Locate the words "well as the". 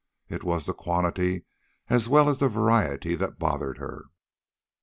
2.09-2.49